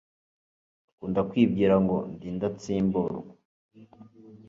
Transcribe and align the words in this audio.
Akunda 0.91 1.21
kwibwira 1.29 1.75
ngo 1.83 1.97
Ndi 2.13 2.25
indatsimburwa 2.31 3.31